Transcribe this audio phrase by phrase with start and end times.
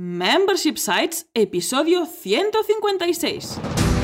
[0.00, 3.97] Membership Sites, episodio 156.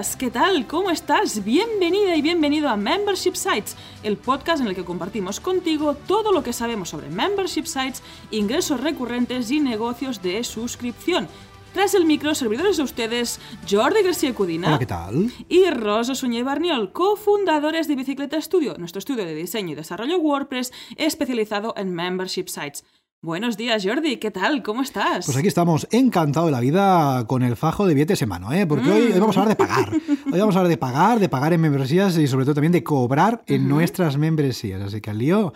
[0.00, 0.66] Días, ¿qué tal?
[0.66, 1.44] ¿Cómo estás?
[1.44, 6.42] Bienvenida y bienvenido a Membership Sites, el podcast en el que compartimos contigo todo lo
[6.42, 11.28] que sabemos sobre membership sites, ingresos recurrentes y negocios de suscripción.
[11.74, 14.68] Tras el micro, servidores de ustedes, Jordi García Cudina.
[14.68, 15.30] Hola, ¿qué tal?
[15.48, 20.72] Y Rosa Suñé Barniol, cofundadores de Bicicleta Studio, nuestro estudio de diseño y desarrollo WordPress
[20.96, 22.84] especializado en membership sites.
[23.22, 24.62] Buenos días, Jordi, ¿qué tal?
[24.62, 25.26] ¿Cómo estás?
[25.26, 28.66] Pues aquí estamos encantados de la vida con el fajo de billetes en mano, ¿eh?
[28.66, 29.90] Porque hoy, hoy vamos a hablar de pagar.
[30.32, 32.82] Hoy vamos a hablar de pagar, de pagar en membresías y sobre todo también de
[32.82, 34.80] cobrar en nuestras membresías.
[34.80, 35.48] Así que al lío,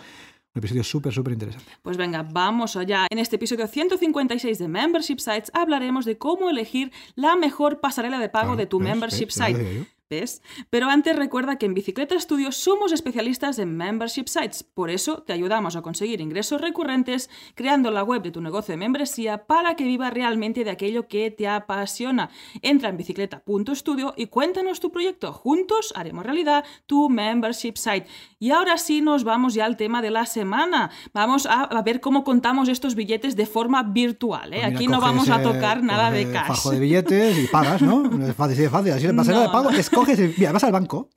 [0.53, 1.71] un episodio súper, súper interesante.
[1.81, 3.07] Pues venga, vamos allá.
[3.09, 8.29] En este episodio 156 de Membership Sites hablaremos de cómo elegir la mejor pasarela de
[8.29, 8.89] pago Claro, de tu ¿ves?
[8.89, 9.87] membership site.
[10.07, 10.43] ¿Ves?
[10.69, 14.61] Pero antes recuerda que en Bicicleta Studio somos especialistas en membership sites.
[14.63, 18.77] Por eso te ayudamos a conseguir ingresos recurrentes creando la web de tu negocio de
[18.77, 22.29] membresía para que viva realmente de aquello que te apasiona.
[22.61, 25.33] Entra en bicicleta.studio y cuéntanos tu proyecto.
[25.33, 28.05] Juntos haremos realidad tu membership site.
[28.37, 30.91] Y ahora sí nos vamos ya al tema de la semana.
[31.13, 34.53] Vamos a, ver cómo contamos estos billetes de forma virtual.
[34.53, 34.57] ¿eh?
[34.59, 36.47] Pues mira, Aquí no vamos a tocar nada de cash.
[36.49, 38.03] fajo de billetes y pagas, ¿no?
[38.25, 38.91] Es fácil, es fácil.
[38.93, 39.49] Así el pasarela No.
[39.49, 39.71] de pago,
[40.03, 41.09] escoges, y- mira, vas al banco.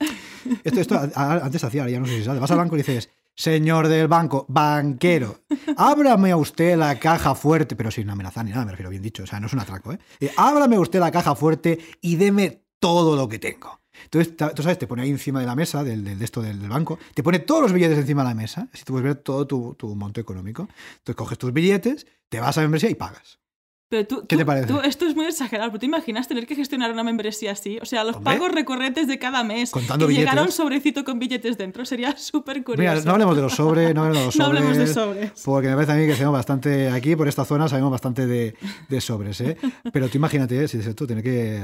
[0.63, 2.39] Esto, esto a- a- antes hacía, ahora ya no sé si sabes.
[2.41, 5.41] Vas al banco y dices, señor del banco, banquero,
[5.77, 9.23] ábrame a usted la caja fuerte, pero sin amenazar ni nada, me refiero bien dicho,
[9.23, 9.99] o sea, no es un atraco, ¿eh?
[10.37, 13.79] Ábrame usted la caja fuerte y deme todo lo que tengo.
[14.03, 16.97] Entonces, tú sabes, te pone ahí encima de la mesa, del, de esto del, banco,
[17.13, 19.75] te pone todos los billetes encima de la mesa, así tú puedes ver todo tu,
[19.75, 20.69] tu monto económico.
[20.99, 23.39] Entonces coges tus billetes, te vas a membresía y pagas.
[23.89, 24.67] Pero tú, ¿Qué tú- te parece?
[24.67, 27.79] tú- esto es muy exagerado, pero ¿te imaginas tener que gestionar una membresía así?
[27.81, 28.33] O sea, los Hombre.
[28.35, 29.71] pagos recurrentes de cada mes.
[29.71, 32.79] Contando y llegar a un sobrecito con billetes dentro sería súper curioso.
[32.93, 34.61] Mira, no hablemos de los sobres, no hablemos de los No sobres.
[34.63, 35.31] hablemos de sobres.
[35.43, 38.55] Porque me parece a mí que sabemos bastante, aquí por esta zona sabemos bastante de,
[38.89, 39.57] de sobres, ¿eh?
[39.91, 40.67] Pero tú imagínate, ¿eh?
[40.67, 41.59] si es tú, tener que,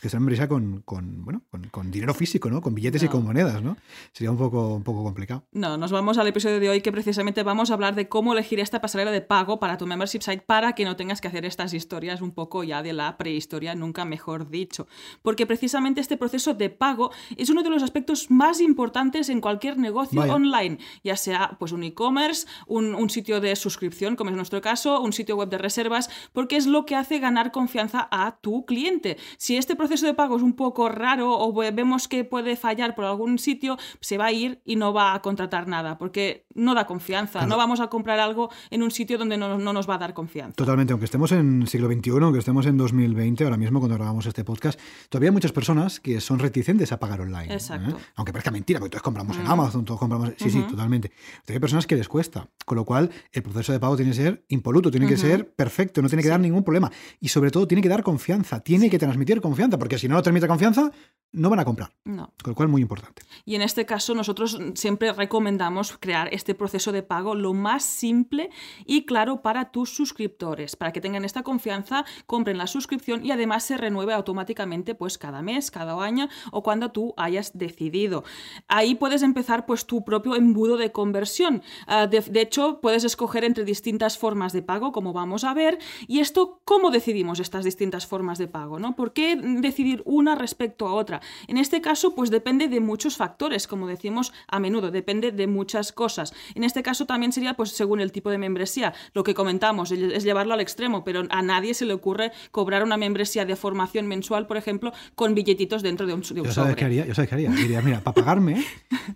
[0.00, 2.62] que ser membresía con, con, bueno, con, con dinero físico, ¿no?
[2.62, 3.12] Con billetes y No.
[3.12, 3.76] con monedas, ¿no?
[4.12, 5.44] Sería un poco, un poco complicado.
[5.52, 8.60] No, nos vamos al episodio de hoy que precisamente vamos a hablar de cómo elegir
[8.60, 11.74] esta pasarela de pago para tu membership site para que no tengas que hacer estas
[11.74, 14.86] historias un poco ya de la prehistoria, nunca mejor dicho.
[15.22, 19.76] Porque precisamente este proceso de pago es uno de los aspectos más importantes en cualquier
[19.78, 20.34] negocio Vaya.
[20.34, 25.00] online, ya sea pues un e-commerce, un, un sitio de suscripción, como es nuestro caso,
[25.00, 29.16] un sitio web de reservas, porque es lo que hace ganar confianza a tu cliente.
[29.38, 32.94] Si este proceso de pago es un poco raro o ve- vemos que puede fallar
[32.94, 36.74] por algún sitio, se va a ir y no va a contratar nada, porque no
[36.74, 37.40] da confianza.
[37.40, 37.48] Claro.
[37.48, 40.12] No vamos a comprar algo en un sitio donde no, no nos va a dar
[40.12, 40.54] confianza.
[40.56, 44.44] Totalmente, aunque estemos en siglo XXI, aunque estemos en 2020, ahora mismo cuando grabamos este
[44.44, 47.52] podcast, todavía hay muchas personas que son reticentes a pagar online.
[47.52, 47.54] ¿eh?
[47.54, 47.96] Exacto.
[48.16, 50.32] Aunque parezca mentira, porque todos compramos en Amazon, todos compramos...
[50.36, 51.12] Sí, sí, totalmente.
[51.44, 54.16] Pero hay personas que les cuesta, con lo cual el proceso de pago tiene que
[54.16, 56.90] ser impoluto, tiene que ser perfecto, no tiene que dar ningún problema.
[57.20, 60.48] Y sobre todo tiene que dar confianza, tiene que transmitir confianza, porque si no transmite
[60.48, 60.90] confianza,
[61.32, 61.92] no van a comprar.
[62.04, 62.32] No.
[62.42, 63.22] Con lo cual, muy importante.
[63.44, 68.50] Y en este caso nosotros siempre recomendamos crear este proceso de pago lo más simple
[68.86, 73.62] y claro para tus suscriptores, para que tengan esta confianza, compren la suscripción y además
[73.64, 78.24] se renueve automáticamente pues cada mes, cada año o cuando tú hayas decidido.
[78.68, 81.62] Ahí puedes empezar pues tu propio embudo de conversión.
[81.86, 85.78] Ah, de, de hecho, puedes escoger entre distintas formas de pago, como vamos a ver,
[86.08, 88.78] y esto, ¿cómo decidimos estas distintas formas de pago?
[88.78, 88.96] ¿no?
[88.96, 91.20] ¿Por qué decidir una respecto a otra?
[91.48, 95.92] En este caso, pues depende de muchos factores, como decimos a menudo, depende de muchas
[95.92, 96.32] cosas.
[96.54, 98.94] En este caso también sería pues según el tipo de membresía.
[99.12, 102.96] Lo que comentamos es llevarlo al extremo, pero a nadie se le ocurre cobrar una
[102.96, 106.54] membresía de formación mensual, por ejemplo, con billetitos dentro de un, de un Yo sabes
[106.54, 106.74] sobre.
[106.76, 107.50] qué haría, yo sabes qué haría.
[107.50, 108.64] Diría, mira, para pagarme,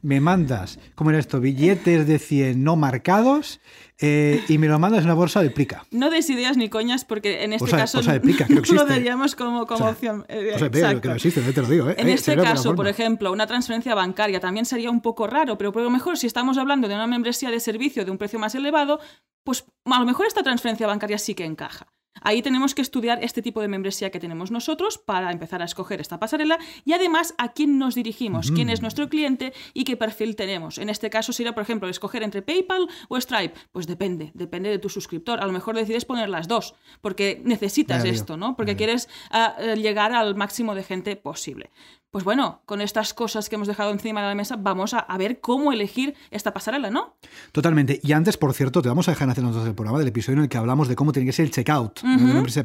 [0.02, 1.40] me mandas, ¿cómo era esto?
[1.40, 3.60] Billetes de 100 no marcados
[4.00, 5.84] eh, y me lo mandas en una bolsa de plica.
[5.90, 8.84] No des ideas ni coñas, porque en este Bolsa caso bolsa de que no lo
[8.84, 10.24] daríamos como, como O sea, opción.
[10.28, 11.00] Eh, O sea, pero exacto.
[11.02, 11.90] que no existe, no te lo digo.
[11.90, 11.94] ¿eh?
[11.98, 15.72] En Eh, este caso, por ejemplo, una transferencia bancaria también sería un poco raro, pero
[15.76, 18.54] a lo mejor si estamos hablando de una membresía de servicio de un precio más
[18.54, 19.00] elevado,
[19.42, 21.86] pues a lo mejor esta transferencia bancaria sí que encaja.
[22.22, 26.00] Ahí tenemos que estudiar este tipo de membresía que tenemos nosotros para empezar a escoger
[26.00, 30.36] esta pasarela y además a quién nos dirigimos, quién es nuestro cliente y qué perfil
[30.36, 30.78] tenemos.
[30.78, 33.58] En este caso sería, por ejemplo, escoger entre PayPal o Stripe.
[33.72, 35.40] Pues depende, depende de tu suscriptor.
[35.40, 38.56] A lo mejor decides poner las dos porque necesitas esto, ¿no?
[38.56, 41.70] Porque quieres ah, eh, llegar al máximo de gente posible.
[42.10, 45.40] Pues bueno, con estas cosas que hemos dejado encima de la mesa, vamos a, ver
[45.40, 47.16] cómo elegir esta pasarela, ¿no?
[47.52, 48.00] Totalmente.
[48.02, 50.38] Y antes, por cierto, te vamos a dejar en hacer nosotros el programa del episodio
[50.38, 52.00] en el que hablamos de cómo tiene que ser el checkout.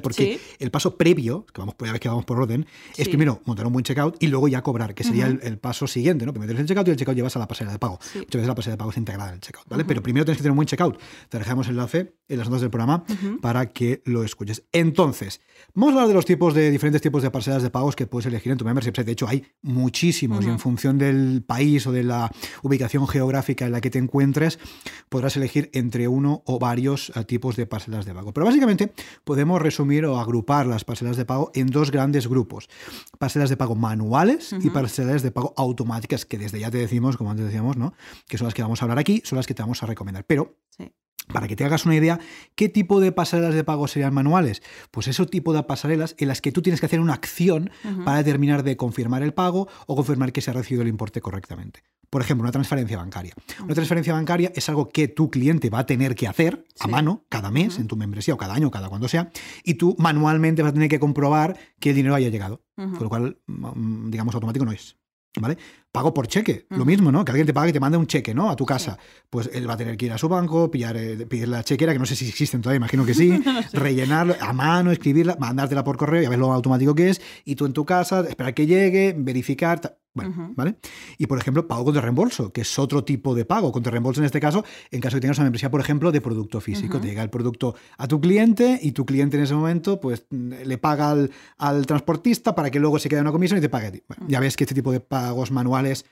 [0.01, 3.73] porque el paso previo, que vamos, ya que vamos por orden, es primero montar un
[3.73, 6.31] buen checkout y luego ya cobrar, que sería el, paso siguiente, ¿no?
[6.31, 7.99] Primero tienes el checkout y el checkout llevas a la pasarela de pago.
[8.15, 9.83] Muchas veces la pasarela de pago es integrada en el checkout, ¿vale?
[9.85, 10.99] Pero primero tienes que tener un buen checkout.
[11.29, 13.03] Te dejamos el enlace en las notas del programa
[13.41, 14.63] para que lo escuches.
[14.71, 15.41] Entonces,
[15.73, 18.25] vamos a hablar de los tipos de diferentes tipos de pasarelas de pagos que puedes
[18.25, 18.91] elegir en tu membership.
[18.91, 22.31] De hecho, hay muchísimos y en función del país o de la
[22.61, 24.59] ubicación geográfica en la que te encuentres,
[25.09, 28.33] podrás elegir entre uno o varios eh, tipos de pasarelas de pago.
[28.33, 28.93] Pero básicamente
[29.23, 32.69] podemos resumir o agrupar las pasarelas de pago en dos grandes grupos.
[33.17, 37.31] Pasarelas de pago manuales y pasarelas de pago automáticas, que desde ya te decimos, como
[37.31, 37.93] antes decíamos, ¿no?
[38.27, 40.25] que son las que vamos a hablar aquí, son las que te vamos a recomendar.
[40.25, 40.57] Pero
[41.31, 42.19] para que te hagas una idea,
[42.55, 44.61] ¿qué tipo de pasarelas de pago serían manuales?
[44.91, 47.71] Pues ese tipo de pasarelas en las que tú tienes que hacer una acción
[48.05, 51.83] para terminar de confirmar el pago o confirmar que se ha recibido el importe correctamente.
[52.09, 53.33] Por ejemplo, una transferencia bancaria.
[53.63, 57.25] Una transferencia bancaria es algo que tu cliente va a tener que hacer a mano
[57.27, 59.31] cada mes en tu membresía o cada año o cada cuando sea,
[59.63, 62.61] y tú manualmente vas a tener que comprobar que el dinero haya llegado.
[62.75, 64.97] Con lo cual, mm, digamos, automático no es.
[65.39, 65.57] ¿Vale?
[65.93, 67.23] Pago por cheque, lo mismo, ¿no?
[67.23, 68.49] Que alguien te pague y te mande un cheque, ¿no?
[68.49, 68.97] A tu casa.
[69.29, 71.93] Pues él va a tener que ir a su banco, pillar, eh, pedir la chequera,
[71.93, 73.31] que no sé si existen todavía, imagino que sí,
[73.73, 77.55] rellenarla a mano, escribirla, mandártela por correo y a ver lo automático que es, y
[77.55, 79.99] tú en tu casa, esperar que llegue, verificar.
[80.15, 80.75] Bueno, ¿vale?
[81.17, 83.71] Y por ejemplo, pago contra reembolso, que es otro tipo de pago.
[83.71, 86.21] Contra reembolso en este caso, en caso de que tengas una membresía, por ejemplo, de
[86.21, 87.01] producto físico.
[87.01, 90.77] Te llega el producto a tu cliente y tu cliente en ese momento, pues le
[90.77, 93.91] paga al, al transportista para que luego se quede una comisión y te pague a
[93.91, 94.03] ti.
[94.27, 96.05] ya ves que este tipo de pagos manuales normales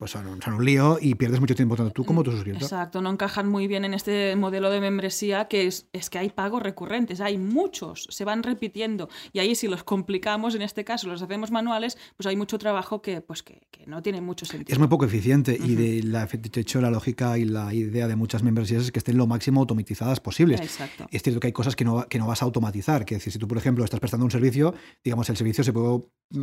[0.00, 2.62] pues son, un lío y pierdes mucho tiempo tanto tú como tu suscriptor.
[2.62, 6.30] Exacto, no encajan muy bien en este modelo de membresía que es, es que hay
[6.30, 11.06] pagos recurrentes, hay muchos, se van repitiendo y ahí si los complicamos, en este caso
[11.06, 14.72] los hacemos manuales, pues hay mucho trabajo que, pues que, no tiene mucho sentido.
[14.72, 18.16] Es muy poco eficiente y de, la, de hecho la lógica y la idea de
[18.16, 20.62] muchas membresías es que estén lo máximo automatizadas posibles.
[20.62, 21.08] Exacto.
[21.10, 23.38] Es cierto que hay cosas que no, que no vas a automatizar, que decir, si
[23.38, 24.74] tú por ejemplo estás prestando un servicio,
[25.04, 25.88] digamos el servicio se puede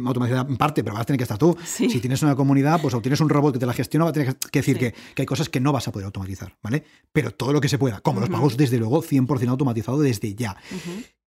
[0.06, 1.58] automatizar en parte, pero vas a tener que estar tú.
[1.64, 4.14] Si tienes una comunidad, pues o tienes un robot que te la gestiona, va a
[4.14, 6.84] tener que decir que, hay cosas que no vas a poder automatizar, ¿vale?
[7.12, 10.58] Pero todo lo que se pueda, como los pagos, desde luego, 100% automatizado desde ya.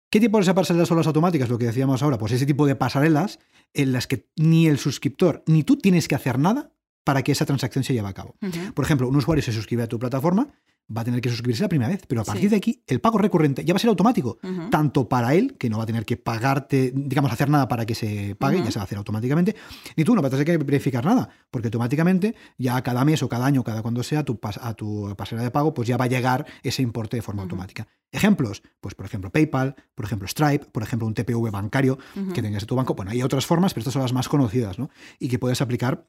[0.10, 1.50] ¿Qué tipo de pasarelas son las automáticas?
[1.50, 3.40] Lo que decíamos ahora, pues ese tipo de pasarelas
[3.74, 6.72] en las que ni el suscriptor ni tú tienes que hacer nada
[7.04, 8.36] para que esa transacción se lleve a cabo.
[8.74, 10.48] Por ejemplo, un usuario se suscribe a tu plataforma,
[10.96, 13.18] va a tener que suscribirse la primera vez, pero a partir de aquí el pago
[13.18, 14.38] recurrente ya va a ser automático,
[14.70, 17.96] tanto para él, que no va a tener que pagarte, digamos, hacer nada para que
[17.96, 19.56] se pague, ya se va a hacer automáticamente,
[19.96, 23.30] ni tú no vas a tener que verificar nada, porque automáticamente ya cada mes o
[23.30, 26.10] cada año, cada cuando sea, tu a tu pasarela de pago, pues ya va a
[26.10, 27.88] llegar ese importe de forma automática.
[28.12, 31.98] Ejemplos, pues por ejemplo PayPal, por ejemplo Stripe, por ejemplo un TPV bancario
[32.34, 32.94] que tengas en tu banco.
[32.96, 34.90] Bueno, hay otras formas, pero estas son las más conocidas, ¿no?
[35.20, 36.08] Y que puedes aplicar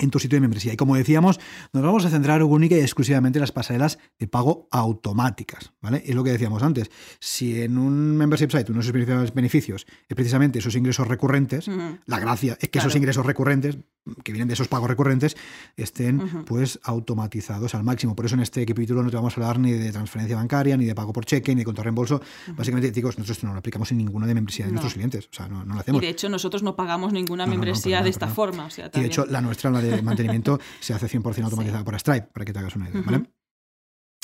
[0.00, 0.72] en tu sitio de membresía.
[0.72, 1.40] Y como decíamos,
[1.72, 5.72] nos vamos a centrar única y exclusivamente en las pasarelas de pago automáticas.
[5.80, 6.02] ¿vale?
[6.06, 6.90] Es lo que decíamos antes.
[7.20, 11.68] Si en un membership site uno de sus beneficios es precisamente esos ingresos recurrentes,
[12.06, 13.78] la gracia es que esos ingresos recurrentes,
[14.22, 15.36] que vienen de esos pagos recurrentes,
[15.76, 18.14] estén pues automatizados al máximo.
[18.14, 20.84] Por eso en este capítulo no te vamos a hablar ni de transferencia bancaria, ni
[20.84, 22.20] de pago por cheque, ni de contrarreembolso.
[22.56, 25.28] Básicamente, chicos, nosotros no lo aplicamos en ninguna de membresía de nuestros clientes.
[25.30, 26.02] O sea, no, lo hacemos.
[26.02, 28.68] Y de hecho, nosotros no pagamos ninguna membresía de esta forma.
[28.94, 32.44] y de hecho, la nuestra, la de mantenimiento, se hace 100% automatizada por Stripe, para
[32.44, 33.02] que te hagas una idea.
[33.04, 33.26] ¿vale?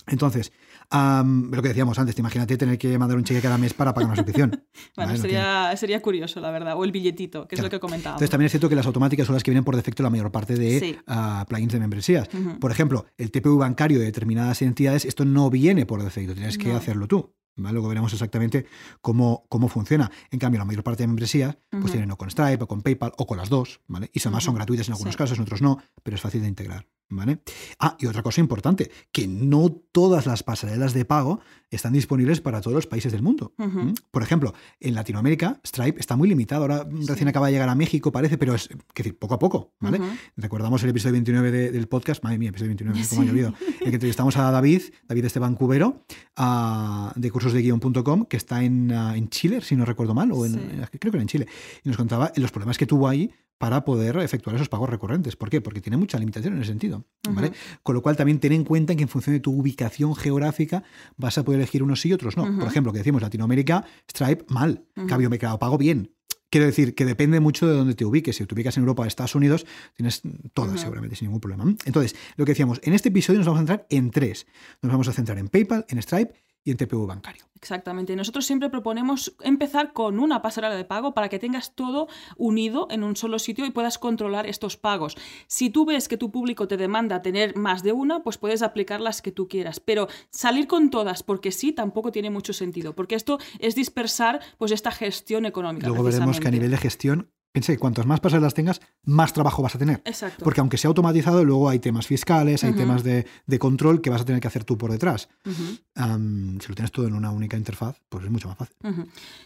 [0.08, 0.52] Entonces,
[0.90, 4.16] lo que decíamos antes, imagínate tener que mandar un cheque cada mes para pagar una
[4.16, 4.64] suscripción.
[4.96, 6.76] bueno, sería, sería, curioso, la verdad.
[6.76, 8.18] O el billetito, que es lo que comentábamos.
[8.18, 10.32] Entonces, también es cierto que las automáticas son las que vienen por defecto la mayor
[10.32, 12.28] parte de ah, plugins de membresías.
[12.60, 16.72] Por ejemplo, el TPU bancario de determinadas entidades, esto no viene por defecto, tienes que
[16.72, 17.34] hacerlo tú.
[17.56, 18.66] Luego veremos exactamente
[19.00, 20.10] cómo, cómo funciona.
[20.30, 23.12] En cambio, la mayor parte de membresías pues tienen o con Stripe o con PayPal
[23.18, 24.10] o con las dos, ¿vale?
[24.12, 26.86] Y además son gratuitas en algunos casos, en otros no, pero es fácil de integrar.
[27.14, 27.40] ¿Vale?
[27.78, 31.40] Ah, y otra cosa importante, que no todas las pasarelas de pago
[31.70, 33.52] están disponibles para todos los países del mundo.
[34.10, 36.62] Por ejemplo, en Latinoamérica, Stripe está muy limitado.
[36.62, 39.74] Ahora recién acaba de llegar a México, parece, pero es decir, poco a poco.
[39.78, 40.00] ¿vale?
[40.36, 43.96] Recordamos el episodio 29 del podcast, madre mía, episodio 29, cómo ha llovido, en que
[43.96, 46.04] entrevistamos a David, David Esteban Cubero,
[47.14, 50.54] de cursosdeguion.com, que está en, en, Chile, si no recuerdo mal, o en,
[50.98, 51.46] creo que era en Chile,
[51.84, 53.30] y nos contaba los problemas que tuvo ahí
[53.62, 55.36] para poder efectuar esos pagos recurrentes.
[55.36, 55.60] ¿Por qué?
[55.60, 57.01] Porque tiene mucha limitación en ese sentido.
[57.30, 57.52] ¿Vale?
[57.82, 60.82] Con lo cual también ten en cuenta que en función de tu ubicación geográfica
[61.16, 62.44] vas a poder elegir unos sí y otros no.
[62.58, 66.14] Por ejemplo, que decimos Latinoamérica, Stripe mal, cambio mercado pago bien.
[66.50, 68.36] Quiero decir que depende mucho de dónde te ubiques.
[68.36, 70.20] Si te ubicas en Europa o Estados Unidos, tienes
[70.52, 71.64] todas seguramente sin ningún problema.
[71.86, 74.46] Entonces, lo que decíamos, en este episodio nos vamos a centrar en tres.
[74.82, 77.44] Nos vamos a centrar en PayPal, en Stripe y en TPV bancario.
[77.56, 78.16] Exactamente.
[78.16, 83.04] Nosotros siempre proponemos empezar con una pasarela de pago para que tengas todo unido en
[83.04, 85.16] un solo sitio y puedas controlar estos pagos.
[85.46, 89.00] Si tú ves que tu público te demanda tener más de una, pues puedes aplicar
[89.00, 89.78] las que tú quieras.
[89.78, 94.72] Pero salir con todas porque sí tampoco tiene mucho sentido, porque esto es dispersar pues
[94.72, 95.86] esta gestión económica.
[95.86, 99.62] Luego veremos que a nivel de gestión Piensa que cuantos más pasarelas tengas, más trabajo
[99.62, 100.00] vas a tener.
[100.06, 100.42] Exacto.
[100.42, 103.26] Porque aunque sea automatizado, luego hay temas fiscales, hay temas de,
[103.58, 105.28] control que vas a tener que hacer tú por detrás.
[105.44, 108.74] si lo tienes todo en una única interfaz, pues es mucho más fácil.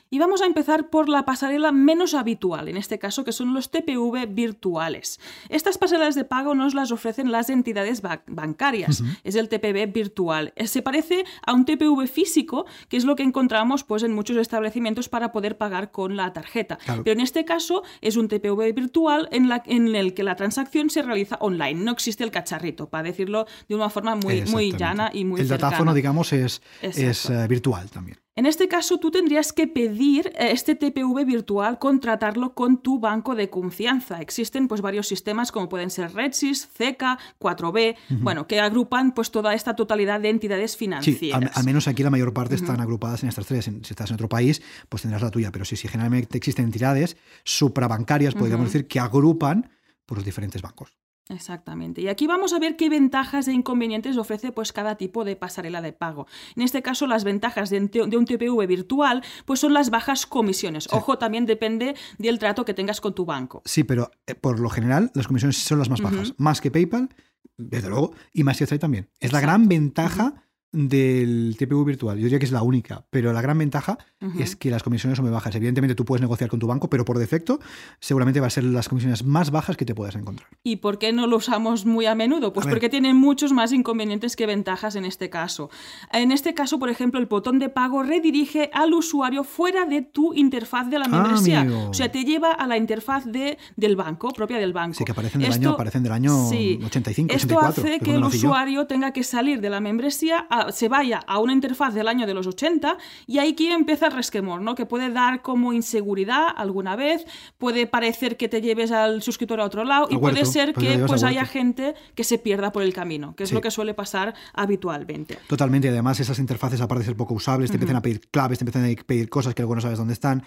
[0.08, 3.72] Y vamos a empezar por la pasarela menos habitual, en este caso, que son los
[3.72, 5.18] TPV virtuales.
[5.48, 9.02] Estas pasarelas de pago nos las ofrecen las entidades bancarias.
[9.24, 10.52] Es el TPV virtual.
[10.54, 14.36] Eh, se parece a un TPV físico, que es lo que encontramos pues, en muchos
[14.36, 16.78] establecimientos para poder pagar con la tarjeta.
[16.86, 20.90] Pero en este caso es un TPV virtual en, la, en, el que la transacción
[20.90, 21.74] se realiza online.
[21.82, 25.48] No existe el cacharrito, para decirlo de una forma muy, muy llana y muy El
[25.48, 28.18] datáfono, digamos, es, es eh, virtual también.
[28.38, 33.34] En este caso, tú tendrías que pedir eh, este TPV virtual, contratarlo con tu banco
[33.34, 34.20] de confianza.
[34.20, 39.54] Existen pues varios sistemas como pueden ser RedSys, CECA, 4B, bueno, que agrupan pues toda
[39.54, 41.50] esta totalidad de entidades financieras.
[41.50, 43.64] Sí, al, menos aquí la mayor parte están agrupadas en estas tres.
[43.64, 45.50] Si estás en otro país, pues tendrás la tuya.
[45.50, 49.70] Pero sí, sí, generalmente existen entidades suprabancarias, podríamos decir, que agrupan
[50.04, 50.94] por los diferentes bancos.
[51.28, 52.00] Exactamente.
[52.00, 55.82] Y aquí vamos a ver qué ventajas e inconvenientes ofrece pues, cada tipo de pasarela
[55.82, 56.26] de pago.
[56.54, 60.88] En este caso, las ventajas de, un TPV virtual pues, son las bajas comisiones.
[60.92, 63.62] Ojo, también depende del trato que tengas con tu banco.
[63.64, 66.34] Sí, pero eh, por lo general las comisiones son las más bajas.
[66.36, 67.08] Más que PayPal,
[67.56, 69.08] desde luego, y más que Stripe también.
[69.18, 72.18] Es la gran ventaja del TPV virtual.
[72.18, 73.98] Yo diría que es la única, pero la gran ventaja
[74.38, 75.54] es que las comisiones son muy bajas.
[75.54, 77.60] Evidentemente tú puedes negociar con tu banco, pero por defecto
[78.00, 80.48] seguramente va a ser las comisiones más bajas que te puedas encontrar.
[80.62, 82.52] ¿Y por qué no lo usamos muy a menudo?
[82.52, 85.70] Pues porque tienen muchos más inconvenientes que ventajas en este caso.
[86.12, 90.34] En este caso, por ejemplo, el botón de pago redirige al usuario fuera de tu
[90.34, 91.66] interfaz de la ah, membresía.
[91.88, 94.94] o sea, te lleva a la interfaz de, del banco, propia del banco.
[94.98, 99.12] Sí, que aparecen del, año, aparecen del año 85, Esto hace que el usuario tenga
[99.12, 102.46] que salir de la membresía a se vaya a una interfaz del año de los
[102.46, 102.96] 80
[103.26, 104.74] y ahí que empieza el resquemor, ¿no?
[104.74, 107.26] Que puede dar como inseguridad alguna vez,
[107.58, 111.22] puede parecer que te lleves al suscriptor a otro lado y puede ser que pues
[111.22, 115.38] haya gente que se pierda por el camino, que es lo que suele pasar habitualmente.
[115.46, 118.58] Totalmente, y además esas interfaces aparte de ser poco usables, te empiezan a pedir claves,
[118.58, 120.44] te empiezan a pedir cosas que luego no sabes dónde están,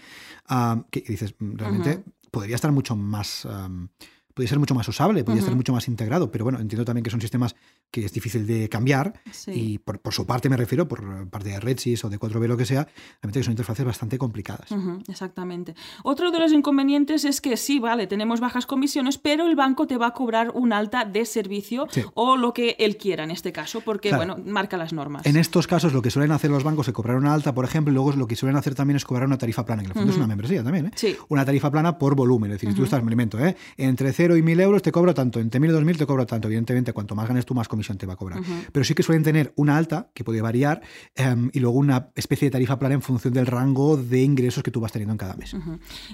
[0.48, 3.48] ah, que dices, mm, realmente podría estar mucho más
[4.39, 7.10] podría ser mucho más usable, podría ser mucho más integrado, pero bueno, entiendo también que
[7.10, 7.58] son sistemas
[7.91, 12.05] que es difícil de cambiar y por, su parte me refiero, por parte de RedSys
[12.05, 12.88] o de 4B, lo que sea,
[13.22, 14.69] realmente que son interfaces bastante complicadas.
[15.10, 15.75] exactamente.
[16.03, 19.98] Otro de los inconvenientes es que sí, vale, tenemos bajas comisiones, pero el banco te
[19.98, 23.81] va a cobrar un alta de servicio o lo que él quiera en este caso,
[23.81, 25.25] porque, bueno, marca las normas.
[25.25, 27.91] En estos casos lo que suelen hacer los bancos es cobrar una alta, por ejemplo,
[27.91, 29.98] y luego lo que suelen hacer también es cobrar una tarifa plana, que en el
[29.98, 31.17] fondo es una membresía también, ¿eh?
[31.27, 33.58] Una tarifa plana por volumen, es decir, tú estás, me alimento, ¿eh?
[33.75, 36.48] entre 0 y 1000 euros te cobro tanto, entre 1000 y 2000 te cobro tanto.
[36.48, 38.42] Evidentemente, cuanto más ganes tú, más comisión te va a cobrar.
[38.72, 40.82] Pero sí que suelen tener una alta, que puede variar,
[41.16, 44.72] em, y luego una especie de tarifa plana en función del rango de ingresos que
[44.72, 45.56] tú vas teniendo en cada mes.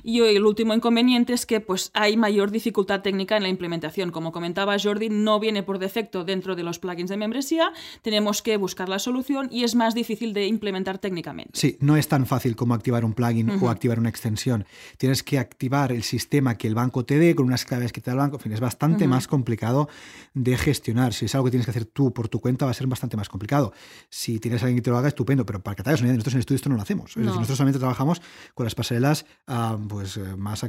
[0.03, 4.11] Y el último inconveniente es que pues, hay mayor dificultad técnica en la implementación.
[4.11, 8.57] Como comentaba Jordi, no viene por defecto dentro de los plugins de membresía, tenemos que
[8.57, 11.51] buscar la solución y es más difícil de implementar técnicamente.
[11.53, 14.65] Sí, no es tan fácil como activar un plugin o activar una extensión.
[14.97, 18.17] Tienes que activar el sistema que el banco te dé con unas claves que el
[18.17, 18.37] banco.
[18.37, 19.89] En fin, es bastante más complicado
[20.33, 21.13] de gestionar.
[21.13, 23.17] Si es algo que tienes que hacer tú por tu cuenta, va a ser bastante
[23.17, 23.73] más complicado.
[24.09, 26.09] Si tienes a alguien que te lo haga, estupendo, pero para que te hagas una
[26.09, 27.17] idea, nosotros en estudio esto no lo hacemos.
[27.17, 28.21] nosotros solamente trabajamos
[28.53, 30.65] con las pasarelas ah, pues, eh, más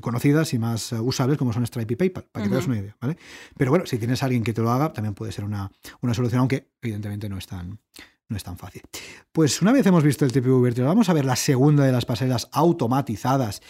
[0.00, 2.78] conocidas y más eh, usables, como son Stripe y PayPal, para que te hagas una
[2.78, 2.96] idea.
[3.00, 3.16] ¿vale?
[3.56, 5.70] Pero bueno, si tienes a alguien que te lo haga, también puede ser una,
[6.00, 7.78] una solución, aunque evidentemente no es tan,
[8.30, 8.82] no es tan fácil.
[9.32, 12.06] Pues una vez hemos visto el TPV virtual, vamos a ver la segunda de las
[12.06, 13.60] pasarelas automatizadas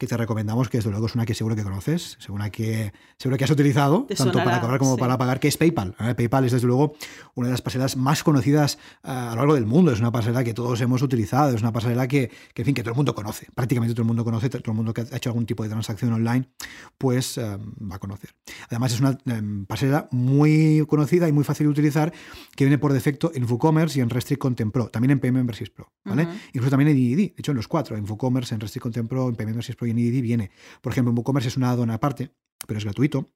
[0.00, 3.36] que te recomendamos, que desde luego es una que seguro que conoces, seguro que, seguro
[3.36, 5.94] que has utilizado, tanto para cobrar como para pagar, que es PayPal.
[6.00, 6.14] ¿eh?
[6.14, 6.94] PayPal es desde luego
[7.34, 10.42] una de las pasarelas más conocidas eh, a lo largo del mundo, es una pasarela
[10.42, 13.48] que todos hemos utilizado, es una pasarela que, en fin, que todo el mundo conoce,
[13.54, 16.14] prácticamente todo el mundo conoce, todo el mundo que ha hecho algún tipo de transacción
[16.14, 16.48] online,
[16.96, 18.30] pues eh, va a conocer.
[18.70, 19.18] Además es una
[19.66, 22.10] pasarela muy conocida y muy fácil de utilizar,
[22.56, 25.72] que viene por defecto en WooCommerce y en Restrict Content Pro, también en Payment Membership
[25.74, 26.26] Pro, ¿vale?
[26.52, 29.28] Incluso también en DDD, de hecho en los cuatro, en WooCommerce, en Restrict Content Pro,
[29.28, 30.50] en Payment Membership Pro en viene.
[30.80, 32.34] Por ejemplo, en WooCommerce es una add aparte,
[32.66, 33.30] pero es gratuito.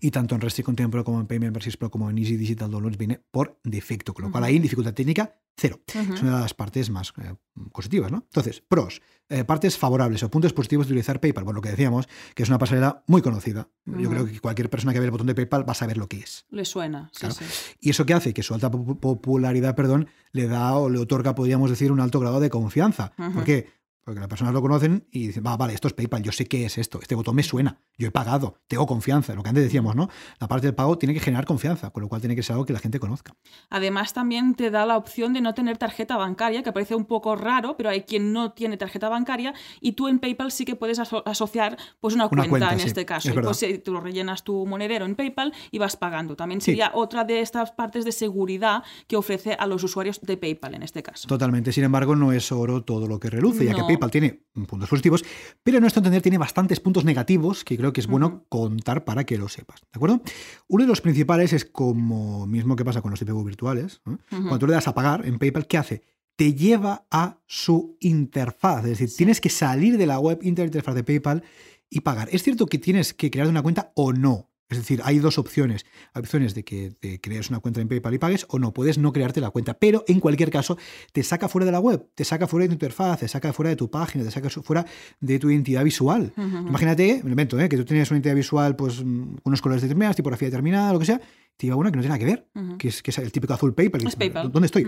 [0.00, 2.98] Y tanto en Content Pro como en Payment Versus Pro como en Easy Digital Downloads
[2.98, 5.80] viene por defecto, con lo cual ahí dificultad técnica cero.
[5.86, 7.34] Es una de las partes más eh,
[7.72, 8.18] positivas, ¿no?
[8.18, 11.44] Entonces, pros, eh, partes favorables o puntos positivos de utilizar PayPal.
[11.44, 13.68] Bueno, lo que decíamos, que es una pasarela muy conocida.
[13.84, 16.08] Yo creo que cualquier persona que vea el botón de PayPal va a saber lo
[16.08, 16.46] que es.
[16.50, 17.44] Le suena, sí, sí.
[17.80, 21.68] Y eso que hace que su alta popularidad, perdón, le da o le otorga, podríamos
[21.68, 23.12] decir, un alto grado de confianza.
[23.16, 23.68] ¿Por qué?
[24.04, 26.64] Porque las personas lo conocen y dicen, va, vale, esto es PayPal, yo sé qué
[26.64, 29.94] es esto, este botón me suena, yo he pagado, tengo confianza, lo que antes decíamos,
[29.94, 30.08] ¿no?
[30.40, 32.64] La parte del pago tiene que generar confianza, con lo cual tiene que ser algo
[32.64, 33.34] que la gente conozca.
[33.68, 37.36] Además, también te da la opción de no tener tarjeta bancaria, que parece un poco
[37.36, 40.98] raro, pero hay quien no tiene tarjeta bancaria y tú en PayPal sí que puedes
[40.98, 43.30] asociar pues una, cuenta, en este caso.
[43.30, 46.36] Y pues eh, tú lo rellenas tu monedero en PayPal y vas pagando.
[46.36, 50.74] También sería otra de estas partes de seguridad que ofrece a los usuarios de PayPal
[50.74, 51.28] en este caso.
[51.28, 51.72] Totalmente.
[51.72, 55.24] Sin embargo, no es oro todo lo que reluce, ya que PayPal tiene puntos positivos,
[55.62, 59.24] pero a nuestro entender tiene bastantes puntos negativos que creo que es bueno contar para
[59.24, 59.80] que lo sepas.
[59.80, 60.22] ¿De acuerdo?
[60.68, 64.02] Uno de los principales es como mismo que pasa con los TPV virtuales.
[64.30, 66.02] Cuando tú le das a pagar en PayPal, ¿qué hace?
[66.36, 68.84] Te lleva a su interfaz.
[68.84, 71.42] Es decir, tienes que salir de la web interfaz de PayPal
[71.90, 72.28] y pagar.
[72.32, 74.49] Es cierto que tienes que crear una cuenta o no.
[74.70, 75.84] Es decir, hay dos opciones.
[76.14, 78.98] Hay opciones de que te crees una cuenta en PayPal y pagues o no, puedes
[78.98, 79.74] no crearte la cuenta.
[79.74, 80.78] Pero en cualquier caso,
[81.12, 83.70] te saca fuera de la web, te saca fuera de tu interfaz, te saca fuera
[83.70, 84.86] de tu página, te saca fuera
[85.18, 86.32] de tu identidad visual.
[86.36, 87.68] Imagínate, me invento, ¿eh?
[87.68, 91.20] que tú tienes una identidad visual, pues unos colores determinados, tipografía determinada, lo que sea,
[91.56, 93.52] te lleva una que no tiene nada que ver, que, es, que, es, el típico
[93.52, 94.06] azul PayPal.
[94.06, 94.52] Es PayPal.
[94.52, 94.86] ¿Dónde estoy?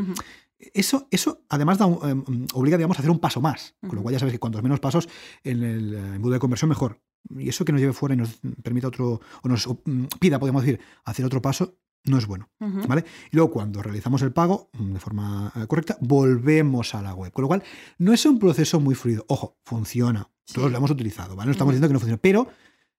[0.58, 4.12] Eso, eso además da em, obliga digamos, a hacer un paso más, con lo cual
[4.12, 5.08] ya sabes que cuantos menos pasos
[5.42, 8.88] en el embudo de conversión, mejor y eso que nos lleve fuera y nos permita
[8.88, 12.50] otro, o nos mm, pida, podemos decir, hacer otro paso, no es bueno.
[12.58, 13.04] ¿vale?
[13.30, 17.32] Y luego cuando realizamos el pago mm, de forma eh, correcta, volvemos a la web.
[17.32, 17.62] Con lo cual,
[17.98, 19.24] no es un proceso muy fluido.
[19.28, 20.28] Ojo, funciona.
[20.52, 21.46] Todos lo hemos utilizado, ¿vale?
[21.46, 22.48] No estamos diciendo que no funciona, pero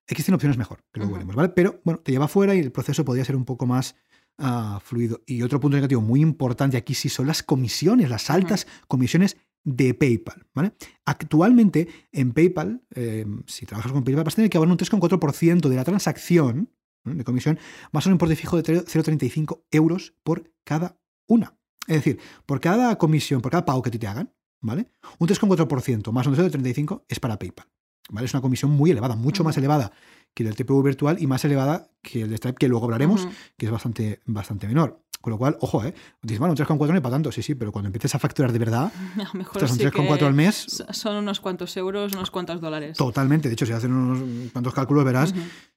[0.06, 1.50] existen opciones mejor que lo veremos, ¿vale?
[1.50, 3.96] Pero bueno, te lleva fuera y el proceso podría ser un poco más
[4.38, 5.22] ah, fluido.
[5.26, 9.94] Y otro punto negativo muy importante aquí sí son las comisiones, las altas comisiones de
[9.94, 10.46] PayPal.
[10.54, 10.72] ¿vale?
[11.04, 15.68] Actualmente en PayPal, eh, si trabajas con PayPal, vas a tener que abonar un 3,4%
[15.68, 16.70] de la transacción
[17.04, 17.58] de comisión,
[17.92, 21.58] más un importe fijo de 0,35 euros por cada una.
[21.86, 24.90] Es decir, por cada comisión, por cada pago que te hagan, ¿vale?
[25.18, 27.66] Un 3,4% más un 0,35 es para PayPal.
[28.10, 28.26] ¿Vale?
[28.26, 29.92] Es una comisión muy elevada, mucho más elevada
[30.34, 33.28] que el del TPV virtual y más elevada que el de Stripe, que luego hablaremos,
[33.56, 35.00] que es bastante, bastante menor.
[35.20, 35.94] Con lo cual, ojo, ¿eh?
[36.20, 38.52] Dices, bueno, un 3,4 no es para tanto, sí, sí, pero cuando empieces a facturar
[38.52, 38.92] de verdad,
[39.32, 40.84] mejor un 3,4 al mes.
[40.90, 42.98] Son unos cuantos euros, unos cuantos dólares.
[42.98, 43.48] Totalmente.
[43.48, 45.32] De hecho, si hacen unos cuantos cálculos, verás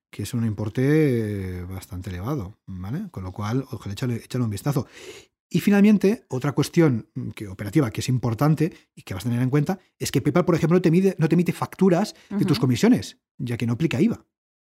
[0.09, 3.07] que es un importe bastante elevado, ¿vale?
[3.11, 4.87] Con lo cual, ojalá échale, échale un vistazo.
[5.49, 9.49] Y finalmente, otra cuestión que, operativa que es importante y que vas a tener en
[9.49, 12.59] cuenta es que PayPal, por ejemplo, no te, mide, no te emite facturas de tus
[12.59, 14.25] comisiones, ya que no aplica IVA.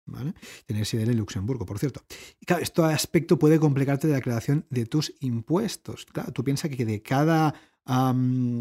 [0.07, 0.35] ¿vale?
[0.67, 2.03] Tener sede en Luxemburgo, por cierto.
[2.41, 6.07] Y claro, este aspecto puede complicarte la declaración de tus impuestos.
[6.07, 7.55] Claro, tú piensas que de cada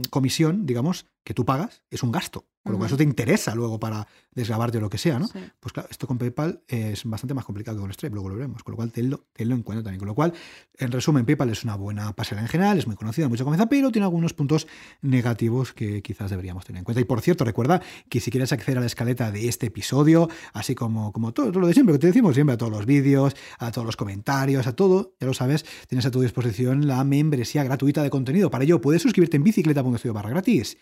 [0.09, 2.45] comisión, digamos, que tú pagas, es un gasto.
[2.63, 5.27] Con lo cual eso te interesa luego para desgrabarte o lo que sea, ¿no?
[5.59, 8.63] Pues claro, esto con PayPal es bastante más complicado que con Stripe, luego lo veremos.
[8.63, 9.99] Con lo cual tenlo, tenlo en cuenta también.
[9.99, 10.33] Con lo cual,
[10.77, 13.91] en resumen, PayPal es una buena pasarela en general, es muy conocida, mucha confianza, pero
[13.91, 14.65] tiene algunos puntos
[15.01, 17.01] negativos que quizás deberíamos tener en cuenta.
[17.01, 20.73] Y por cierto, recuerda que si quieres acceder a la escaleta de este episodio, así
[20.73, 23.35] como, como todo, todo lo de siempre que te decimos, siempre a todos los vídeos,
[23.59, 27.65] a todos los comentarios, a todo, ya lo sabes, tienes a tu disposición la membresía
[27.65, 28.49] gratuita de contenido.
[28.49, 30.77] Para ello, puedes suscribirte en bicicleta.studio barra gratis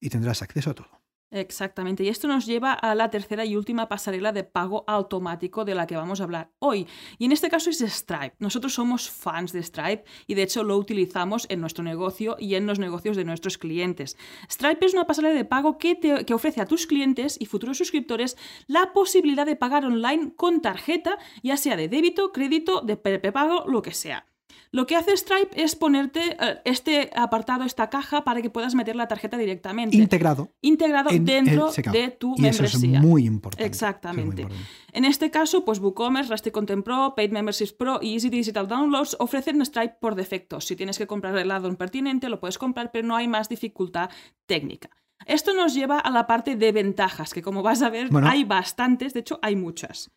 [0.00, 1.00] y tendrás acceso a todo.
[1.32, 2.02] Exactamente.
[2.02, 5.86] Y esto nos lleva a la tercera y última pasarela de pago automático de la
[5.86, 6.88] que vamos a hablar hoy.
[7.18, 8.34] Y en este caso es Stripe.
[8.40, 12.66] Nosotros somos fans de Stripe y de hecho lo utilizamos en nuestro negocio y en
[12.66, 14.16] los negocios de nuestros clientes.
[14.50, 18.36] Stripe es una pasarela de pago que, te, ofrece a tus clientes y futuros suscriptores
[18.66, 23.82] la posibilidad de pagar online con tarjeta, ya sea de débito, crédito, de prepago, lo
[23.82, 24.26] que sea.
[24.72, 28.96] Lo que hace Stripe es ponerte eh, este apartado, esta caja, para que puedas meter
[28.96, 29.96] la tarjeta directamente.
[29.96, 30.52] Integrado.
[30.60, 32.66] Integrado dentro de tu y membresía.
[32.66, 33.64] Eso es muy importante.
[33.64, 34.46] Exactamente.
[34.92, 39.16] En este caso, pues WooCommerce, Rusty Content Pro, Paid Memberships Pro y Easy Digital Downloads
[39.18, 40.60] ofrecen Stripe por defecto.
[40.60, 44.10] Si tienes que comprar el add-on pertinente, lo puedes comprar, pero no hay más dificultad
[44.46, 44.90] técnica.
[45.26, 49.12] Esto nos lleva a la parte de ventajas, que como vas a ver, hay bastantes,
[49.12, 50.10] de hecho hay muchas.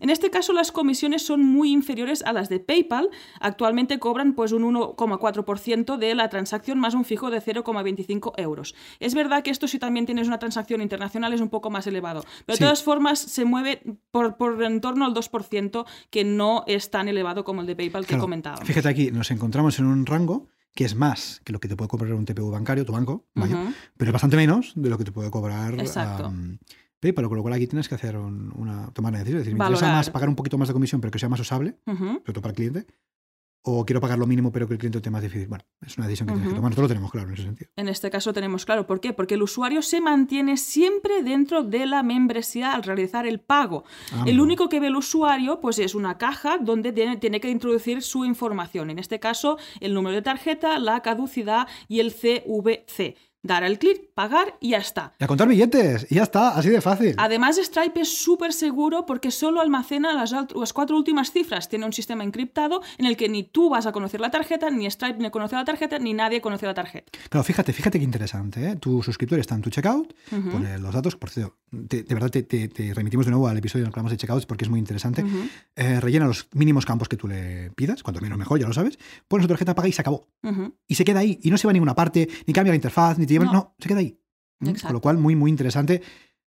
[0.00, 3.10] En este caso, las comisiones son muy inferiores a las de PayPal.
[3.40, 8.74] Actualmente cobran pues, un 1,4% de la transacción más un fijo de 0,25 euros.
[9.00, 12.24] Es verdad que esto si también tienes una transacción internacional es un poco más elevado,
[12.44, 17.08] pero de todas formas se mueve por, en torno al 2%, que no es tan
[17.08, 18.64] elevado como el de PayPal que he comentado.
[18.64, 21.88] Fíjate aquí, nos encontramos en un rango que es más que lo que te puede
[21.88, 25.30] cobrar un TPU bancario, tu banco, pero es bastante menos de lo que te puede
[25.30, 25.74] cobrar
[27.00, 29.38] PayPal, con lo cual aquí tienes que hacer un- una tomar una decisión.
[29.40, 31.40] Es decir, me interesa más pagar un poquito más de comisión, pero que sea más
[31.40, 32.86] usable, sobre todo para el cliente,
[33.68, 35.48] o quiero pagar lo mínimo, pero que el cliente tenga más difícil.
[35.48, 36.70] Bueno, es una decisión que tienes que tomar.
[36.70, 37.70] Nosotros lo tenemos claro en ese sentido.
[37.74, 41.84] En este caso tenemos claro por qué, porque el usuario se mantiene siempre dentro de
[41.84, 43.82] la membresía al realizar el pago.
[44.12, 47.50] Ah, el único que ve el usuario pues es una caja donde tiene, tiene que
[47.50, 53.16] introducir su información, en este caso el número de tarjeta, la caducidad y el CVC.
[53.46, 55.14] Dar al clic, pagar y ya está.
[55.20, 57.14] Y a contar billetes, y ya está, así de fácil.
[57.18, 61.68] Además, Stripe es súper seguro porque solo almacena las, las cuatro últimas cifras.
[61.68, 64.90] Tiene un sistema encriptado en el que ni tú vas a conocer la tarjeta, ni
[64.90, 67.12] Stripe ni conoce la tarjeta, ni nadie conoce la tarjeta.
[67.28, 68.70] Claro, fíjate, fíjate qué interesante.
[68.70, 68.76] ¿eh?
[68.76, 70.50] Tu suscriptor está en tu checkout, Ujú.
[70.50, 71.16] pone los datos.
[71.16, 71.56] Por cierto,
[71.88, 74.12] te- de verdad te, te- te remitimos de nuevo al episodio en el que hablamos
[74.12, 75.22] de checkouts porque es muy interesante.
[75.22, 75.38] Ujú.
[75.76, 78.98] Eh, rellena los mínimos campos que tú le pidas, cuanto menos mejor, ya lo sabes.
[79.28, 80.26] Pones tu tarjeta, paga y se acabó.
[80.42, 80.74] Ujú.
[80.88, 81.38] Y se queda ahí.
[81.42, 83.74] Y no se va a ninguna parte, ni cambia la interfaz, ni te No, No.
[83.78, 84.18] se queda ahí.
[84.60, 84.86] Exacto.
[84.86, 86.02] Con lo cual, muy, muy interesante.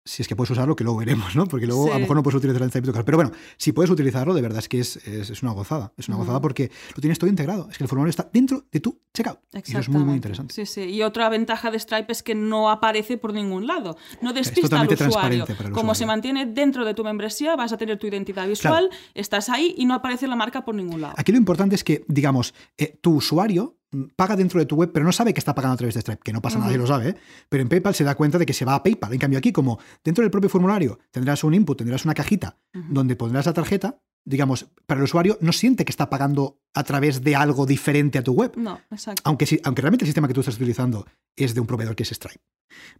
[0.06, 1.46] Si es que puedes usarlo, que luego veremos, ¿no?
[1.46, 1.94] Porque luego a Sí.
[1.96, 3.04] lo mejor no puedes utilizar el Stripe local.
[3.06, 5.94] Pero bueno, si puedes utilizarlo, de verdad es que es, es, es una gozada.
[5.98, 7.68] Es una gozada porque lo tienes todo integrado.
[7.70, 9.40] Es que el formulario está dentro de tu checkout.
[9.54, 10.54] Y eso es muy, muy interesante.
[10.56, 10.82] Sí, sí.
[10.84, 13.98] Y otra ventaja de Stripe es que no aparece por ningún lado.
[14.22, 15.46] No despista al usuario.
[15.74, 19.76] Como se mantiene dentro de tu membresía, vas a tener tu identidad visual, estás ahí
[19.78, 21.14] y no aparece la marca por ningún lado.
[21.18, 23.76] Aquí lo importante es que, digamos, eh, tu usuario
[24.16, 26.22] paga dentro de tu web, pero no sabe que está pagando a través de Stripe,
[26.24, 26.84] que no pasa nada si Ujú.
[26.84, 27.16] lo sabe, ¿eh?
[27.50, 29.14] pero en PayPal se da cuenta de que se va a PayPal.
[29.14, 33.16] En cambio, aquí, como dentro del propio formulario tendrás un input, tendrás una cajita donde
[33.16, 37.36] pondrás la tarjeta, digamos, para el usuario no siente que está pagando a través de
[37.36, 38.52] algo diferente a tu web.
[38.58, 39.22] No, exacto.
[39.26, 42.10] Aunque, aunque realmente el sistema que tú estás utilizando es de un proveedor que es
[42.10, 42.42] Stripe.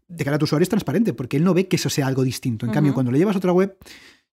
[0.08, 2.24] De cara a tu usuario es transparente, porque él no ve que eso sea algo
[2.24, 2.66] distinto.
[2.66, 3.78] En cambio, cuando le llevas a otra web,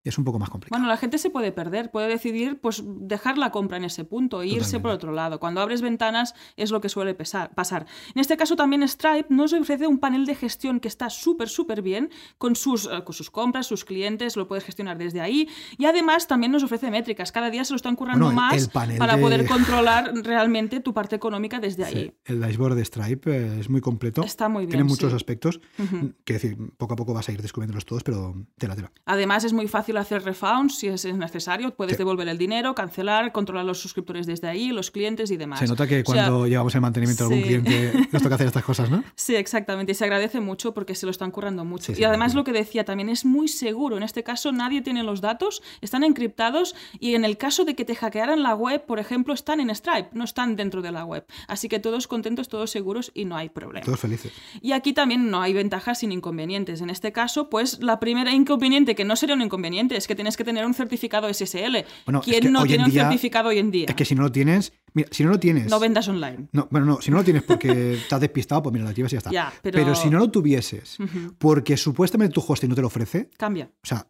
[0.09, 0.79] es un poco más complicado.
[0.79, 4.43] Bueno, la gente se puede perder, puede decidir pues dejar la compra en ese punto
[4.43, 5.41] e irse por otro lado.
[5.41, 7.87] Cuando abres ventanas es lo que suele pesar- pasar.
[8.15, 11.83] En este caso también Stripe nos ofrece un panel de gestión que está súper, súper
[11.83, 15.49] bien con sus, eh, con sus compras, sus clientes, lo puedes gestionar desde ahí.
[15.79, 17.33] Y además también nos ofrece métricas.
[17.33, 21.17] Cada día se lo están currando Bueno, más para de- poder controlar realmente tu parte
[21.17, 22.13] económica desde ahí.
[22.25, 24.23] El dashboard de Stripe eh, es muy completo.
[24.23, 25.17] Está muy bien, Tiene muchos sí.
[25.17, 25.61] aspectos.
[25.79, 26.13] Ujú.
[26.25, 28.93] Quiero decir, poco a poco vas a ir descubriéndolos todos, pero tela, tela.
[29.05, 31.75] Además, es muy fácil hacer refunds si es necesario.
[31.75, 31.99] Puedes Sí.
[31.99, 35.61] devolver el dinero, cancelar, controlar los suscriptores desde ahí, los clientes y demás.
[35.61, 38.47] Se nota que O sea, cuando llevamos el mantenimiento de algún cliente nos toca hacer
[38.49, 39.03] estas cosas, ¿no?
[39.15, 39.93] Sí, exactamente.
[39.93, 41.95] Y se agradece mucho porque se lo están currando mucho.
[41.95, 43.97] Sí, y además lo que decía también es muy seguro.
[43.97, 47.85] En este caso nadie tiene los datos, están encriptados y en el caso de que
[47.85, 51.25] te hackearan la web, por ejemplo, están en Stripe, no están dentro de la web.
[51.49, 53.85] Así que todos contentos, todos seguros y no hay problema.
[53.85, 54.33] Todos felices.
[54.61, 56.81] Y aquí también no hay ventajas sin inconvenientes.
[56.81, 60.37] En este caso, pues la primera inconveniente, que no sería un inconveniente, es que tienes
[60.37, 61.85] que tener un certificado SSL.
[62.05, 63.87] Bueno, es ¿Quién que no tiene en un certificado hoy en día?
[63.89, 65.71] Es que si no lo tienes, mira, si no lo tienes.
[65.71, 66.49] No vendas online.
[66.53, 69.15] No, bueno, no, si no lo tienes porque estás despistado, pues mira, lo activas y
[69.15, 69.31] ya está.
[69.31, 70.97] Ya, pero- si no lo tuvieses
[71.39, 73.71] porque supuestamente tu hosting no te lo ofrece, Cambia.
[73.83, 74.07] o sea,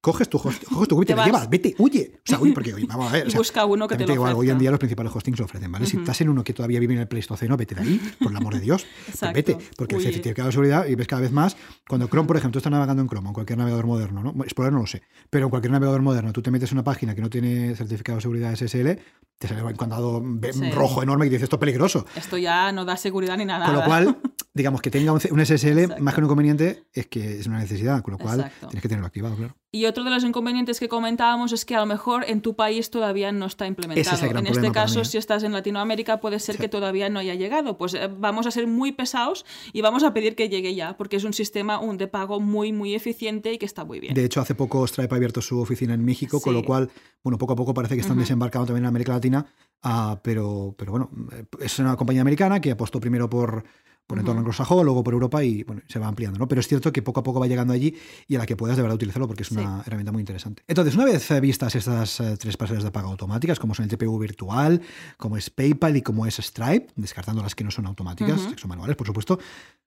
[0.00, 2.12] coges tu host, coges tu te, Te llevas, vete, huye.
[2.16, 3.26] O sea, huye porque, oye, vamos a ver.
[3.26, 5.86] O sea, busca uno que te lo Hoy en día los principales hostings ofrecen, ¿vale?
[5.86, 8.36] Si estás en uno que todavía vive en el Pleistoceno, vete de ahí, por el
[8.36, 8.86] amor de Dios.
[9.18, 11.56] Pues vete, porque el certificado de seguridad, y ves cada vez más,
[11.88, 14.44] cuando Chrome, por ejemplo, tú estás navegando en Chrome, o en cualquier navegador moderno, ¿no?
[14.44, 17.14] Explorer no lo sé, pero en cualquier navegador moderno, tú te metes en una página
[17.14, 18.98] que no tiene certificado de seguridad SSL,
[19.38, 20.70] te sale un candado Sí.
[20.70, 22.04] rojo enorme y dices, esto es peligroso.
[22.14, 23.66] Esto ya no da seguridad ni nada.
[23.66, 24.18] Con lo cual,
[24.52, 26.02] digamos que tenga un, SSL Exacto.
[26.02, 28.68] más que un inconveniente es que es una necesidad, con lo cual Exacto.
[28.68, 29.56] tienes que tenerlo activado, claro.
[29.72, 32.90] Y otro de los inconvenientes que comentábamos es que a lo mejor en tu país
[32.90, 34.16] todavía no está implementado.
[34.16, 35.04] Es en este caso, mí, ¿eh?
[35.04, 36.62] si estás en Latinoamérica, puede ser Sí.
[36.62, 37.78] que todavía no haya llegado.
[37.78, 41.16] Pues eh, vamos a ser muy pesados y vamos a pedir que llegue ya, porque
[41.16, 44.14] es un sistema un de pago muy, muy eficiente y que está muy bien.
[44.14, 46.90] De hecho, hace poco Stripe ha abierto su oficina en México, con lo cual,
[47.22, 49.46] bueno, poco a poco parece que están desembarcando también en América Latina,
[49.82, 53.62] ah, pero, pero bueno, eh, es una compañía americana que apostó primero por,
[54.10, 56.48] por el entorno anglosajón, luego por Europa y bueno, se va ampliando, ¿no?
[56.48, 57.96] Pero es cierto que poco a poco va llegando allí
[58.26, 60.64] y a la que puedas de verdad utilizarlo porque es una herramienta muy interesante.
[60.66, 64.18] Entonces, una vez vistas estas eh, tres pasarelas de pago automáticas, como son el TPV
[64.18, 64.82] virtual,
[65.16, 68.68] como es PayPal y como es Stripe, descartando las que no son automáticas, que son
[68.68, 69.38] manuales, por supuesto,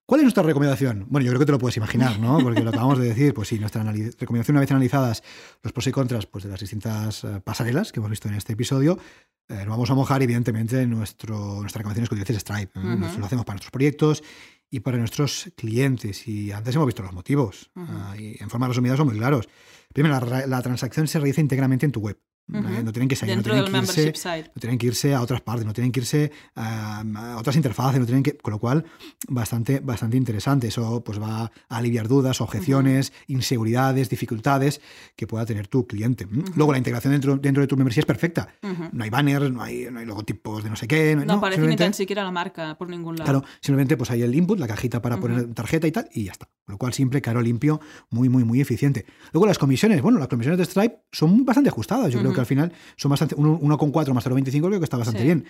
[0.06, 1.06] ¿Cuál es nuestra recomendación?
[1.10, 2.40] Bueno, yo creo que te lo puedes imaginar, ¿no?
[2.40, 5.24] Porque lo acabamos de decir, pues sí, nuestra recomendación una vez analizadas
[5.62, 8.52] los pros y contras pues, de las distintas eh, pasarelas que hemos visto en este
[8.54, 9.00] episodio,
[9.48, 12.80] eh, nos vamos a mojar evidentemente en nuestro, nuestra recomendación es que utilices Stripe.
[12.80, 14.24] Nosotros lo hacemos para nuestros proyectos
[14.70, 16.28] y para nuestros clientes.
[16.28, 17.72] Y antes hemos visto los motivos.
[17.76, 19.48] Ah, y en forma resumida son muy claros.
[19.94, 22.20] Primero, la transacción se realiza íntegramente en tu web.
[22.46, 25.66] No tienen que salir, no tienen que, irse, no tienen que irse a otras partes,
[25.66, 28.84] no tienen que irse a, a otras interfaces, no tienen que, con lo cual
[29.30, 30.68] bastante, bastante interesante.
[30.68, 34.82] Eso pues va a aliviar dudas, objeciones, inseguridades, dificultades
[35.16, 36.28] que pueda tener tu cliente.
[36.56, 38.50] Luego la integración dentro, dentro de tu membresía es perfecta.
[38.92, 41.16] No hay banners, no hay, no hay logotipos de no sé qué.
[41.16, 43.24] No aparece ni tan siquiera la marca por ningún lado.
[43.24, 46.34] Claro, simplemente pues hay el input, la cajita para poner tarjeta y tal, y ya
[46.34, 46.50] está.
[46.66, 49.06] Con lo cual siempre caro limpio, muy, muy, muy eficiente.
[49.34, 52.12] Luego las comisiones, bueno, las comisiones de Stripe son bastante ajustadas.
[52.12, 55.20] Yo creo Que al final son bastante, uno- 1,4 más 0,25 creo que está bastante
[55.22, 55.26] Sí.
[55.26, 55.46] bien.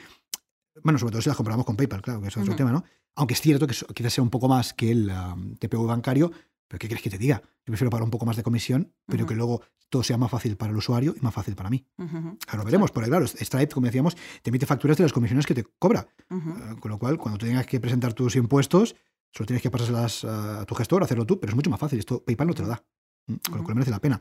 [0.83, 2.57] Bueno, sobre todo si las compramos con PayPal, claro, que es otro Ujú.
[2.57, 2.83] tema, ¿no?
[3.15, 6.31] Aunque es cierto que quizás sea un poco más que el um, TPV bancario,
[6.67, 7.41] pero ¿qué quieres que te diga?
[7.43, 9.29] Yo prefiero pagar un poco más de comisión, pero Ujú.
[9.29, 11.85] que luego todo sea más fácil para el usuario y más fácil para mí.
[11.99, 15.53] Ujú, Claro, veremos, porque claro, Stripe, como decíamos, te emite facturas de las comisiones que
[15.53, 16.07] te cobra.
[16.31, 18.95] Eh, Con lo cual, cuando tú tengas que presentar tus impuestos,
[19.31, 21.99] solo tienes que pasárselas a tu gestor, hacerlo tú, pero es mucho más fácil.
[21.99, 22.83] Esto PayPal no te lo da.
[23.27, 24.19] Mm, Con lo cual merece la pena.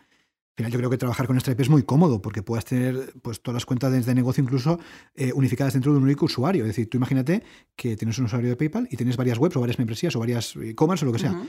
[0.52, 3.40] Al final, yo creo que trabajar con Stripe es muy cómodo porque puedes tener pues,
[3.40, 4.78] todas las cuentas de, negocio incluso
[5.14, 6.64] eh, unificadas dentro de un único usuario.
[6.64, 7.42] Es decir, tú imagínate
[7.74, 10.54] que tienes un usuario de PayPal y tienes varias webs o varias membresías o varias
[10.56, 11.42] e-commerce o lo que sea.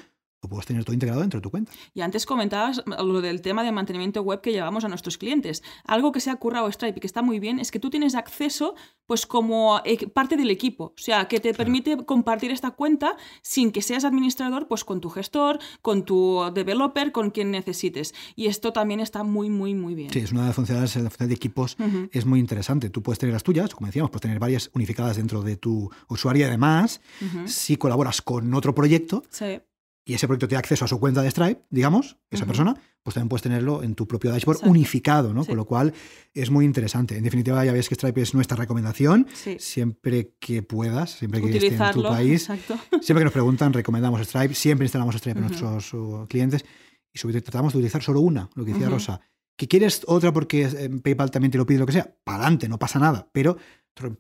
[0.44, 1.72] Lo puedes tener todo integrado dentro de tu cuenta.
[1.94, 5.64] Y antes comentabas lo del tema de mantenimiento web que llevamos a nuestros clientes.
[5.86, 8.14] Algo que se ha currado Stripe y que está muy bien es que tú tienes
[8.14, 8.76] acceso
[9.06, 10.86] pues como e- parte del equipo.
[10.98, 15.10] O sea, que te permite compartir esta cuenta sin que seas administrador pues con tu
[15.10, 18.14] gestor, con tu developer, con quien necesites.
[18.36, 20.10] Y esto también está muy, muy, muy bien.
[20.12, 21.78] Sí, es una de las funcionalidades, la funcionalidad de equipos
[22.12, 22.90] es muy interesante.
[22.90, 26.42] Tú puedes tener las tuyas, como decíamos, puedes tener varias unificadas dentro de tu usuario
[26.46, 27.00] y además,
[27.46, 29.60] si colaboras con otro proyecto, Sí.
[30.06, 33.14] Y ese proyecto te da acceso a su cuenta de Stripe, digamos, esa persona, pues
[33.14, 34.70] también puedes tenerlo en tu propio dashboard Exacto.
[34.72, 35.44] unificado, ¿no?
[35.44, 35.48] Sí.
[35.48, 35.94] Con lo cual
[36.34, 37.18] es muy interesante.
[37.18, 39.28] En definitiva, ya ves que Stripe es nuestra recomendación.
[39.34, 39.56] Sí.
[39.60, 42.50] siempre que puedas, siempre que esté en tu país.
[42.50, 42.76] Exacto.
[43.02, 45.54] Siempre que nos preguntan, recomendamos Stripe, siempre instalamos Stripe en Ujú.
[45.54, 46.66] nuestros uh, clientes
[47.14, 48.90] y sobre todo tratamos de utilizar solo una, lo que decía.
[48.90, 49.22] Rosa.
[49.56, 52.14] ¿Que quieres otra porque eh, PayPal también te lo pide, lo que sea?
[52.24, 53.30] Para adelante, no pasa nada.
[53.32, 53.56] Pero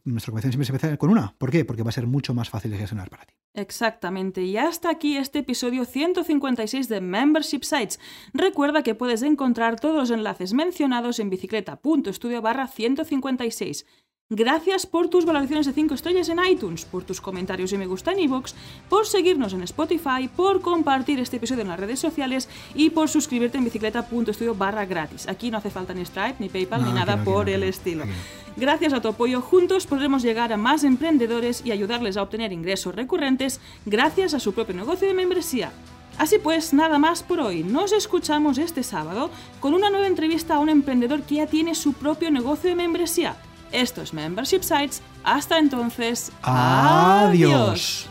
[0.04, 1.36] nuestra recomendación siempre se empieza con una.
[1.38, 1.66] ¿Por qué?
[1.66, 3.34] Porque va a ser mucho más fácil de gestionar para ti.
[3.56, 8.00] Exactamente, y hasta aquí este episodio 156 de Membership Sites.
[8.34, 13.86] Recuerda que puedes encontrar todos los enlaces mencionados en bicicleta.studio barra 156.
[14.30, 18.14] Gracias por tus valoraciones de 5 estrellas en iTunes, por tus comentarios y me gusta
[18.14, 18.54] en iVoox,
[18.90, 23.60] por seguirnos en Spotify, por compartir este episodio en las redes sociales y por suscribirte
[23.60, 25.28] en bicicleta.studio barra gratis.
[25.28, 28.06] Aquí no hace falta ni Stripe, ni PayPal, No, ni nada no, por el estilo.
[28.56, 32.94] Gracias a tu apoyo, juntos podremos llegar a más emprendedores y ayudarles a obtener ingresos
[32.94, 35.72] recurrentes gracias a su propio negocio de membresía.
[36.18, 37.63] Así pues, nada más por hoy.
[37.63, 41.94] Nos escuchamos este sábado con una nueva entrevista a un emprendedor que ya tiene su
[41.94, 43.36] propio negocio de membresía.
[43.72, 45.02] Esto es Membership Sites.
[45.24, 48.08] Hasta entonces, Adiós.